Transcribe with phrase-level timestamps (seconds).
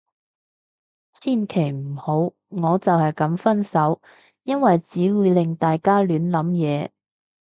[1.11, 2.17] 千祈唔好，
[2.47, 4.01] 我就係噉分手。
[4.41, 6.89] 因為只會令大家亂諗嘢